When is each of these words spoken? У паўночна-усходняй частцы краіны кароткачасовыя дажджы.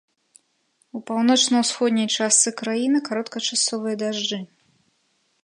У 0.99 1.01
паўночна-усходняй 1.11 2.09
частцы 2.17 2.49
краіны 2.63 2.97
кароткачасовыя 3.11 3.95
дажджы. 4.05 4.39